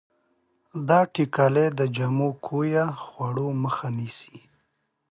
[0.87, 4.37] دا ټېکلې د جامو کویه خوړو مخه نیسي.